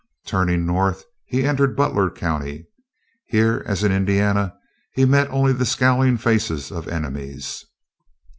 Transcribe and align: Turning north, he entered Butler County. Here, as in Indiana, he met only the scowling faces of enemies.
Turning 0.25 0.65
north, 0.65 1.03
he 1.27 1.43
entered 1.45 1.75
Butler 1.75 2.09
County. 2.09 2.65
Here, 3.27 3.61
as 3.67 3.83
in 3.83 3.91
Indiana, 3.91 4.55
he 4.93 5.05
met 5.05 5.29
only 5.29 5.53
the 5.53 5.63
scowling 5.63 6.17
faces 6.17 6.71
of 6.71 6.87
enemies. 6.87 7.65